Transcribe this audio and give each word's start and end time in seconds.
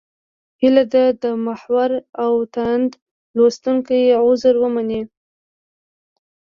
هیله 0.61 0.83
ده 0.93 1.03
د 1.23 1.25
محور 1.45 1.91
او 2.23 2.31
تاند 2.55 2.89
لوستونکي 3.35 3.99
عذر 4.23 4.55
ومني. 4.61 5.01